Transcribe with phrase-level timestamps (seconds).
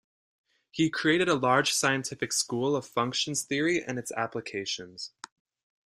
[0.71, 5.11] He created a large scientific school of functions' theory and its applications.